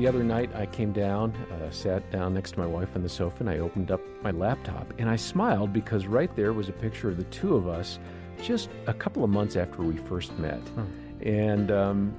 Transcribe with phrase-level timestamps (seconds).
[0.00, 3.08] the other night I came down, uh, sat down next to my wife on the
[3.08, 6.72] sofa, and I opened up my laptop and I smiled because right there was a
[6.72, 7.98] picture of the two of us
[8.42, 10.60] just a couple of months after we first met.
[10.60, 11.28] Hmm.
[11.28, 12.14] And um,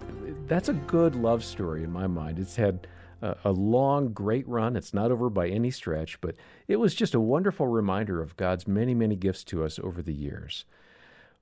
[0.46, 2.38] that's a good love story in my mind.
[2.38, 2.86] It's had
[3.24, 4.76] a, a long, great run.
[4.76, 6.36] It's not over by any stretch, but
[6.68, 10.14] it was just a wonderful reminder of God's many, many gifts to us over the
[10.14, 10.66] years.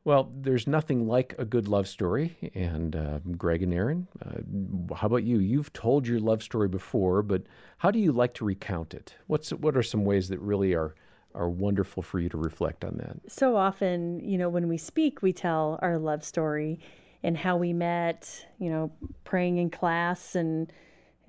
[0.05, 2.51] Well, there's nothing like a good love story.
[2.55, 5.39] And uh, Greg and Erin, uh, how about you?
[5.39, 7.43] You've told your love story before, but
[7.79, 9.15] how do you like to recount it?
[9.27, 10.95] What's what are some ways that really are
[11.35, 13.31] are wonderful for you to reflect on that?
[13.31, 16.79] So often, you know, when we speak, we tell our love story
[17.21, 18.45] and how we met.
[18.57, 18.91] You know,
[19.25, 20.71] praying in class, and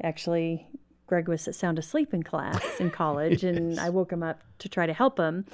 [0.03, 0.67] actually,
[1.07, 3.57] Greg was sound asleep in class in college, yes.
[3.57, 5.45] and I woke him up to try to help him.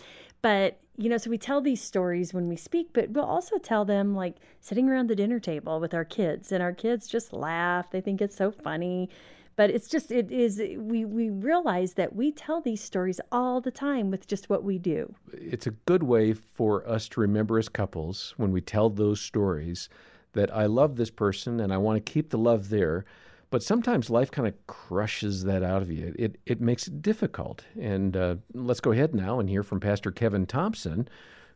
[0.43, 3.85] But you know, so we tell these stories when we speak, but we'll also tell
[3.85, 7.91] them like sitting around the dinner table with our kids, and our kids just laugh.
[7.91, 9.11] They think it's so funny.
[9.56, 13.70] But it's just, it is, we, we realize that we tell these stories all the
[13.70, 15.15] time with just what we do.
[15.33, 19.89] It's a good way for us to remember as couples when we tell those stories
[20.34, 23.06] that I love this person and I want to keep the love there.
[23.50, 26.14] But sometimes life kind of crushes that out of you.
[26.19, 27.64] It, it makes it difficult.
[27.80, 31.08] And uh, let's go ahead now and hear from Pastor Kevin Thompson,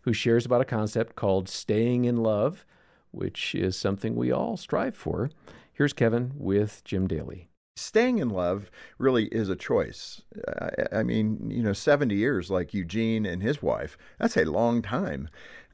[0.03, 2.65] who shares about a concept called staying in love,
[3.11, 5.31] which is something we all strive for.
[5.73, 7.50] Here's Kevin with Jim Daly
[7.81, 10.23] staying in love really is a choice.
[10.47, 14.83] I, I, mean, you know, 70 years like Eugene and his wife, that's a long
[14.83, 15.29] time.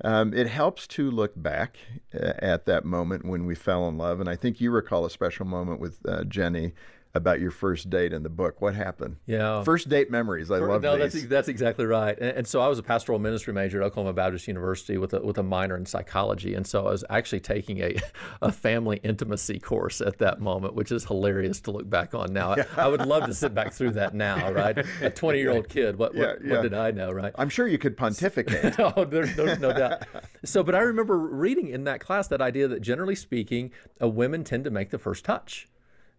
[0.04, 1.78] Um, it helps to look back
[2.14, 4.20] uh, at that moment when we fell in love.
[4.20, 6.72] And I think you recall a special moment with uh, Jenny
[7.16, 8.60] about your first date in the book.
[8.60, 9.16] What happened?
[9.26, 10.50] Yeah, first date memories.
[10.50, 11.12] I love no, these.
[11.12, 12.16] that's that's exactly right.
[12.18, 15.20] And, and, so I was a pastoral ministry major at Oklahoma Baptist University with a
[15.20, 17.96] with a minor in psychology, and so I was actually taking a
[18.42, 22.52] a family intimacy course at that moment, which is hilarious to look back on now.
[22.52, 24.78] I, I would love to sit back through that now, right?
[25.02, 25.96] A twenty year old kid.
[25.96, 26.56] What what, yeah, yeah.
[26.56, 27.32] what, did I know, right?
[27.36, 28.76] I'm sure you could pontificate.
[28.78, 30.04] oh, there's, there's no doubt.
[30.44, 34.44] So, but I remember reading in that class that idea that generally speaking, uh, women
[34.44, 35.68] tend to make the first touch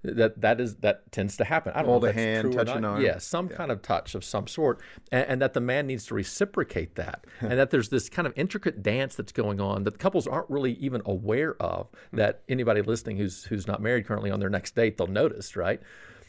[0.04, 1.74] that that is that tends to happen.
[1.76, 3.02] I don't Hold know if a hand, touch an arm.
[3.02, 3.58] Yeah, some yeah.
[3.58, 4.80] kind of touch of some sort,
[5.12, 8.34] and, and, that the man needs to reciprocate that, and that there's this kind of
[8.36, 11.88] intricate dance that's going on that couples aren't really even aware of.
[12.14, 15.82] That anybody listening who's who's not married currently on their next date, they'll notice, right?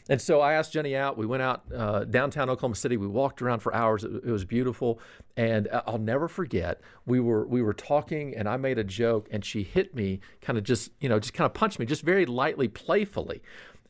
[0.09, 1.17] And so I asked Jenny out.
[1.17, 2.97] We went out uh, downtown Oklahoma City.
[2.97, 4.03] We walked around for hours.
[4.03, 4.99] It, it, was beautiful,
[5.37, 6.81] and I'll never forget.
[7.05, 10.57] We were we were talking, and I made a joke, and she hit me, kind
[10.57, 13.41] of just you know, just kind of punched me, just very lightly, playfully.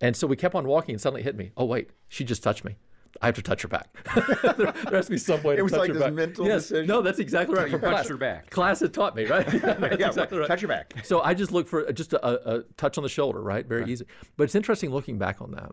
[0.02, 1.52] And so we kept on walking, and suddenly it hit me.
[1.56, 2.75] Oh wait, she just touched me.
[3.22, 3.88] I have to touch her back.
[4.57, 6.00] there, has to be some way to touch like her back.
[6.00, 6.62] It was like this mental yes.
[6.63, 6.88] decision.
[6.88, 7.69] No, that's exactly right.
[7.69, 8.50] You touched her back.
[8.51, 9.46] Class had taught me, right?
[9.47, 10.47] that's yeah, exactly right.
[10.47, 10.94] Touch your back.
[11.03, 13.66] So I just look for just a, a touch on the shoulder, right?
[13.66, 13.90] Very right.
[13.90, 14.06] easy.
[14.38, 15.72] But it's interesting looking back on that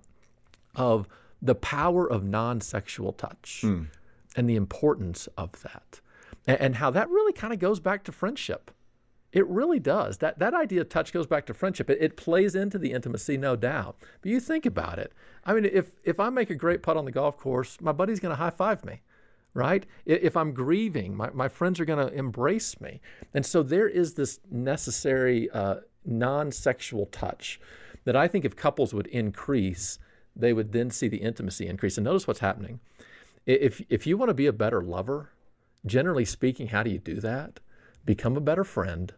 [0.76, 1.08] of
[1.42, 3.88] the power of non-sexual touch mm.
[4.36, 6.00] and the importance of that,
[6.46, 8.70] and, and how that really kind of goes back to friendship.
[9.32, 10.18] It really does.
[10.18, 11.90] That that idea of touch goes back to friendship.
[11.90, 13.96] It, it, plays into the intimacy, no doubt.
[14.22, 15.12] But you think about it.
[15.44, 18.20] I mean, if if I make a great putt on the golf course, my buddy's
[18.20, 19.02] going to high five me,
[19.52, 19.84] right?
[20.06, 23.00] If I'm grieving, my, my friends are going to embrace me.
[23.34, 27.60] And so there is this necessary uh, non-sexual touch
[28.04, 29.98] that I think if couples would increase,
[30.36, 31.96] they would then see the intimacy increase.
[31.96, 32.80] And notice what's happening.
[33.46, 35.30] If if you want to be a better lover,
[35.84, 37.60] generally speaking, how do you do that?
[38.04, 39.12] Become a better friend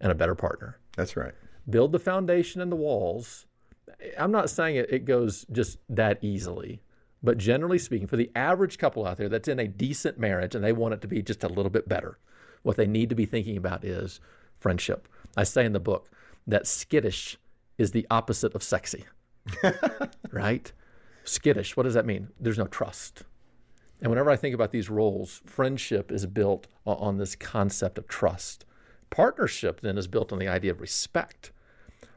[0.00, 0.78] and a better partner.
[0.96, 1.34] That's right.
[1.68, 3.46] Build the foundation and the walls.
[4.18, 6.82] I'm not saying it, it goes just that easily,
[7.22, 10.64] but generally speaking, for the average couple out there that's in a decent marriage and
[10.64, 12.18] they want it to be just a little bit better,
[12.62, 14.20] what they need to be thinking about is
[14.58, 15.08] friendship.
[15.36, 16.10] I say in the book
[16.46, 17.38] that skittish
[17.78, 19.04] is the opposite of sexy.
[20.32, 20.72] right?
[21.24, 22.28] Skittish, what does that mean?
[22.40, 23.22] There's no trust.
[24.00, 28.64] And whenever I think about these roles, friendship is built on this concept of trust.
[29.10, 31.52] Partnership then is built on the idea of respect.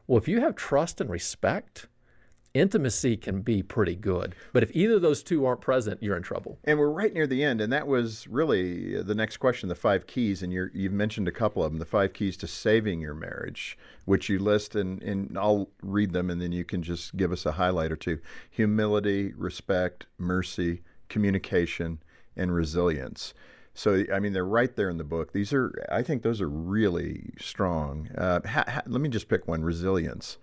[0.06, 1.86] Well, if you have trust and respect,
[2.58, 4.34] intimacy can be pretty good.
[4.52, 6.58] But if either of those two aren't present, you're in trouble.
[6.64, 10.06] And we're right near the end, and that was really the next question: the five
[10.06, 10.42] keys.
[10.42, 11.78] And you have mentioned a couple of them.
[11.78, 16.30] The five keys to saving your marriage, which you list, and, and I'll read them,
[16.30, 18.18] and then you can just give us a highlight or two:
[18.50, 22.02] humility, respect, mercy, communication,
[22.36, 23.34] and resilience.
[23.74, 25.34] So, I mean, they're right there in the book.
[25.34, 28.08] These are, I think, those are really strong.
[28.16, 30.38] Uh, ha, ha, let me just pick one resilience.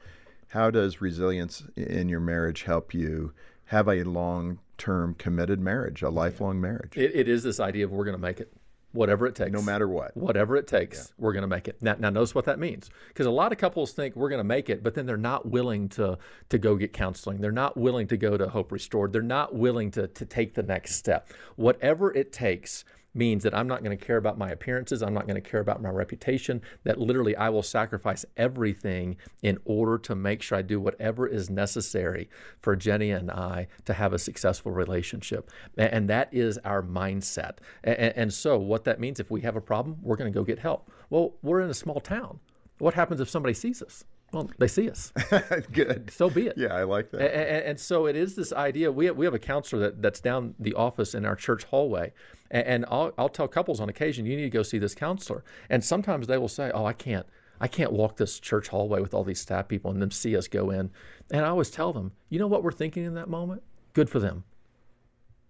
[0.54, 3.34] How does resilience in your marriage help you
[3.66, 6.94] have a long term committed marriage, a lifelong marriage?
[6.96, 8.54] It, it is this idea of we're going to make it.
[8.92, 9.52] whatever it takes.
[9.52, 10.16] No matter what.
[10.16, 11.82] Whatever it takes, we're going to make it.
[11.82, 12.92] Now, now, notice what that means.
[13.08, 15.48] Because a lot of couples think we're going to make it, but then they're not
[15.48, 16.20] willing to,
[16.50, 17.42] to go get counseling.
[17.42, 19.12] They're not willing to go to Hope Restored.
[19.12, 21.30] They're not willing to, to take the next step.
[21.56, 25.01] Whatever it takes means that I'm not going to care about my appearances.
[25.01, 26.62] I'm not going to care about my reputation.
[26.83, 31.50] That literally I will sacrifice everything in order to make sure I do whatever is
[31.50, 32.30] necessary
[32.60, 35.50] for Jenny and I to have a successful relationship.
[35.77, 37.60] And, that is our mindset.
[37.83, 40.59] And, so, what that means if we have a problem, we're going to go get
[40.59, 40.92] help.
[41.09, 42.39] Well, we're in a small town.
[42.80, 44.04] What happens if somebody sees us?
[44.33, 45.13] Well, they see us.
[45.71, 46.09] Good.
[46.12, 46.57] So be it.
[46.57, 47.21] Yeah, I like that.
[47.21, 48.91] And, and, so it is this idea.
[48.91, 52.13] We have, we have a counselor that, that's down the office in our church hallway.
[52.50, 55.44] And, and I'll, I'll tell couples on occasion, you need to go see this counselor.
[55.69, 57.27] And sometimes they will say, oh, I can't.
[57.62, 60.47] I can't walk this church hallway with all these staff people and them see us
[60.47, 60.89] go in.
[61.31, 63.62] And I always tell them, you know what we're thinking in that moment?
[63.94, 64.44] Good for them.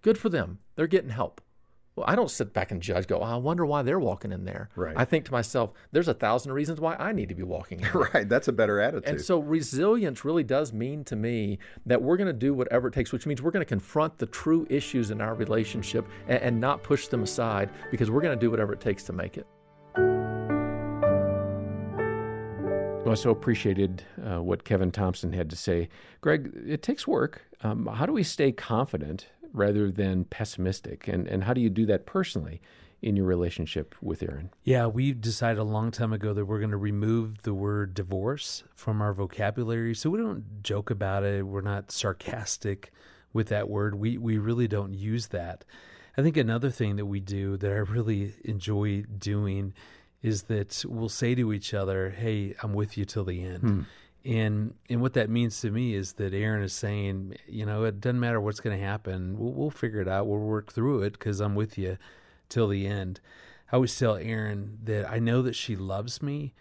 [0.01, 0.59] Good for them.
[0.75, 1.39] They're getting help.
[1.95, 4.45] Well, I don't sit back and judge, go, oh, I wonder why they're walking in
[4.45, 4.69] there.
[4.75, 4.95] Right.
[4.97, 7.91] I think to myself, there's a thousand reasons why I need to be walking in.
[8.13, 8.27] right.
[8.27, 9.07] That's a better attitude.
[9.07, 12.95] And so resilience really does mean to me that we're going to do whatever it
[12.95, 16.59] takes, which means we're going to confront the true issues in our relationship and, and
[16.59, 19.45] not push them aside because we're going to do whatever it takes to make it.
[23.03, 25.89] Well, I so appreciated uh, what Kevin Thompson had to say.
[26.21, 27.43] Greg, it takes work.
[27.61, 31.07] Um, how do we stay confident rather than pessimistic?
[31.07, 32.61] And, and how do you do that personally
[33.01, 34.49] in your relationship with Erin?
[34.63, 38.63] Yeah, we decided a long time ago that we're going to remove the word divorce
[38.73, 39.93] from our vocabulary.
[39.93, 41.45] So we don't joke about it.
[41.45, 42.91] We're not sarcastic
[43.31, 43.95] with that word.
[43.95, 45.65] We, we really don't use that.
[46.17, 49.73] I think another thing that we do that I really enjoy doing
[50.21, 53.59] is that we'll say to each other, Hey, I'm with you till the end.
[53.59, 53.81] Hmm.
[54.25, 57.99] And and what that means to me is that Erin is saying, you know, it
[57.99, 59.37] doesn't matter what's going to happen.
[59.37, 60.27] We'll, we'll figure it out.
[60.27, 61.97] We'll work through it because I'm with you
[62.47, 63.19] till the end.
[63.71, 66.53] I always tell Erin that I know that she loves me,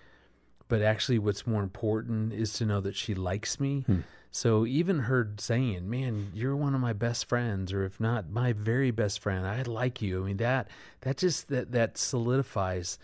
[0.67, 3.83] but actually, what's more important is to know that she likes me.
[3.83, 4.01] Hmm.
[4.35, 8.55] So even her saying, "Man, you're one of my best friends," or if not my
[8.55, 10.23] very best friend, I like you.
[10.23, 10.69] I mean that
[11.03, 12.99] that just that that solidifies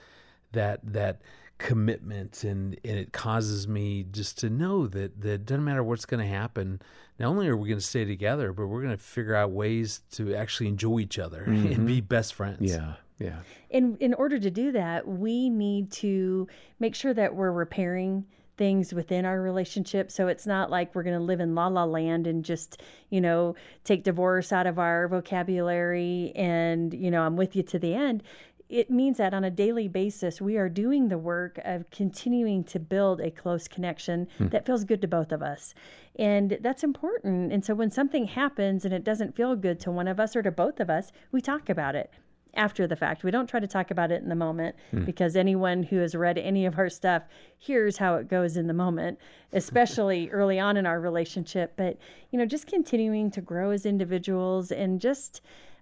[0.53, 1.21] that that
[1.59, 6.25] commitment and, and it causes me just to know that that doesn't matter what's going
[6.25, 6.81] to happen
[7.19, 10.03] not only are we going to stay together but we're going to figure out ways
[10.11, 11.67] to actually enjoy each other mm-hmm.
[11.73, 12.73] and be best friends.
[12.73, 13.41] Yeah yeah.
[13.71, 16.47] In in order to do that we need to
[16.79, 18.25] make sure that we're repairing
[18.57, 20.11] things within our relationship.
[20.11, 23.21] So it's not like we're going to live in la la land and just you
[23.21, 23.55] know
[23.85, 28.23] take divorce out of our vocabulary and you know i'm with you to the end
[28.69, 32.79] it means that on a daily basis, we are doing the work of continuing to
[32.79, 34.49] build a close connection hmm.
[34.49, 35.75] that feels good to both of us.
[36.19, 37.53] And that's important.
[37.53, 40.43] And so when something happens and it doesn't feel good to one of us or
[40.43, 42.13] to both of us, we talk about it
[42.55, 43.25] after the fact.
[43.25, 45.05] We don't try to talk about it in the moment hmm.
[45.05, 47.25] because anyone who has read any of our stuff
[47.57, 49.19] hears how it goes in the moment,
[49.55, 51.73] especially early on in our relationship.
[51.77, 51.97] But,
[52.31, 55.41] you know, just continuing to grow as individuals and just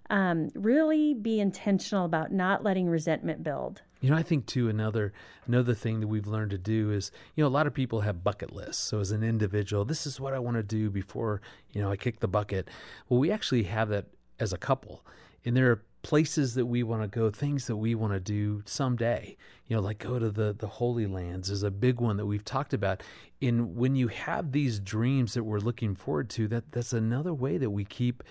[0.09, 3.81] um, really be intentional about not letting resentment build.
[3.99, 5.11] You know, I think too another
[5.47, 8.23] another thing that we've learned to do is, you know, a lot of people have
[8.23, 8.83] bucket lists.
[8.83, 11.97] So as an individual, this is what I want to do before, you know, I
[11.97, 12.69] kick the bucket.
[13.09, 14.05] Well, we actually have that
[14.39, 15.03] as a couple.
[15.43, 18.61] And there are places that we want to go, things that we want to do
[18.65, 19.35] someday.
[19.67, 22.45] You know, like go to the the Holy Lands is a big one that we've
[22.45, 23.01] talked about.
[23.41, 27.57] And when you have these dreams that we're looking forward to, that that's another way
[27.57, 28.23] that we keep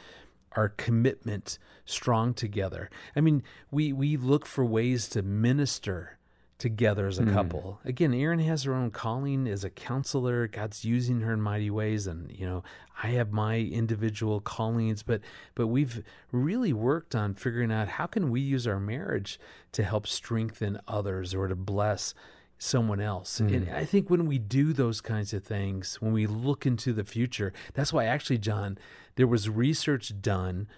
[0.57, 2.91] our commitment strong together.
[3.15, 6.17] I mean, we we look for ways to minister
[6.59, 7.33] together as a mm.
[7.33, 7.81] couple.
[7.85, 10.47] Again, Erin has her own calling as a counselor.
[10.47, 12.63] God's using her in mighty ways and, you know,
[13.03, 15.21] I have my individual callings, but
[15.55, 19.39] but we've really worked on figuring out how can we use our marriage
[19.73, 22.15] to help strengthen others or to bless
[22.59, 23.41] someone else.
[23.41, 23.55] Mm.
[23.55, 27.05] And I think when we do those kinds of things, when we look into the
[27.05, 28.79] future, that's why actually John
[29.17, 30.69] there was research done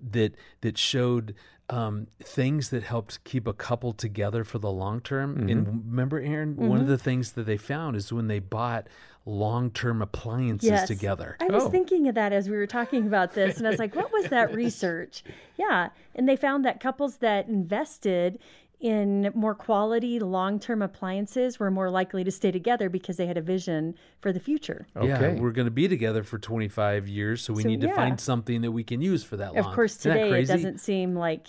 [0.00, 1.34] that that showed
[1.70, 5.36] um, things that helped keep a couple together for the long term.
[5.36, 5.48] Mm-hmm.
[5.48, 6.68] And remember, Erin, mm-hmm.
[6.68, 6.92] one of mm-hmm.
[6.92, 8.88] the things that they found is when they bought
[9.24, 10.88] long term appliances yes.
[10.88, 11.36] together.
[11.40, 11.70] I was oh.
[11.70, 14.26] thinking of that as we were talking about this, and I was like, what was
[14.26, 15.22] that research?
[15.56, 15.90] Yeah.
[16.14, 18.38] And they found that couples that invested
[18.82, 23.40] in more quality long-term appliances were more likely to stay together because they had a
[23.40, 24.88] vision for the future.
[24.96, 25.06] Okay.
[25.06, 27.94] Yeah, we're going to be together for 25 years, so we so, need to yeah.
[27.94, 29.64] find something that we can use for that long.
[29.64, 31.46] Of course, today it doesn't seem like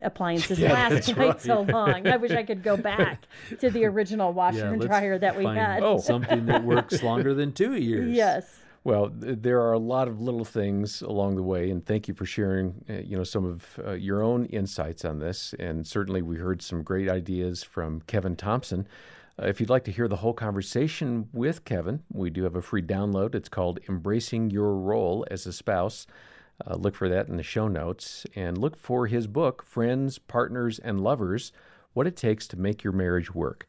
[0.00, 1.40] appliances yeah, last quite right.
[1.40, 2.06] so long.
[2.06, 3.26] I wish I could go back
[3.58, 5.82] to the original washer yeah, and dryer that we had.
[5.82, 8.14] oh, something that works longer than two years.
[8.14, 8.60] Yes.
[8.86, 12.24] Well, there are a lot of little things along the way, and thank you for
[12.24, 15.56] sharing, uh, you know, some of uh, your own insights on this.
[15.58, 18.86] And certainly, we heard some great ideas from Kevin Thompson.
[19.42, 22.62] Uh, if you'd like to hear the whole conversation with Kevin, we do have a
[22.62, 23.34] free download.
[23.34, 26.06] It's called "Embracing Your Role as a Spouse."
[26.64, 30.78] Uh, look for that in the show notes, and look for his book, "Friends, Partners,
[30.78, 31.50] and Lovers:
[31.92, 33.66] What It Takes to Make Your Marriage Work."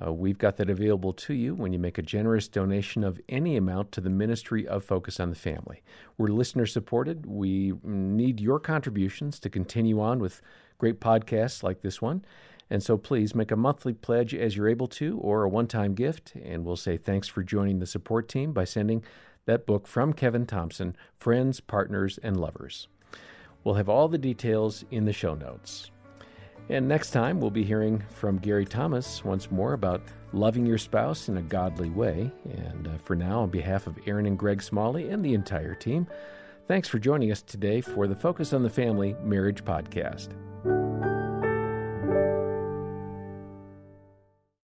[0.00, 3.56] Uh, we've got that available to you when you make a generous donation of any
[3.56, 5.82] amount to the Ministry of Focus on the Family.
[6.16, 7.26] We're listener supported.
[7.26, 10.42] We need your contributions to continue on with
[10.78, 12.24] great podcasts like this one.
[12.70, 15.94] And so please make a monthly pledge as you're able to or a one time
[15.94, 16.34] gift.
[16.42, 19.02] And we'll say thanks for joining the support team by sending
[19.46, 22.88] that book from Kevin Thompson Friends, Partners, and Lovers.
[23.64, 25.90] We'll have all the details in the show notes.
[26.70, 31.28] And next time, we'll be hearing from Gary Thomas once more about loving your spouse
[31.28, 32.30] in a godly way.
[32.44, 36.06] And uh, for now, on behalf of Erin and Greg Smalley and the entire team,
[36.66, 40.28] thanks for joining us today for the Focus on the Family Marriage Podcast.